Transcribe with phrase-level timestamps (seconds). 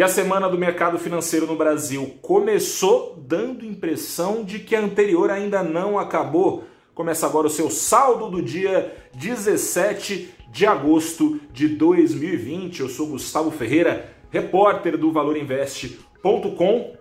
[0.00, 5.30] E a semana do mercado financeiro no Brasil começou dando impressão de que a anterior
[5.30, 6.64] ainda não acabou.
[6.94, 12.80] Começa agora o seu saldo do dia 17 de agosto de 2020.
[12.80, 16.94] Eu sou Gustavo Ferreira, repórter do valorinvest.com.